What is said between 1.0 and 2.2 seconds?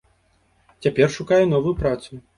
шукае новую працу.